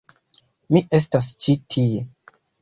[0.77, 2.01] Mi estas ĉi tie.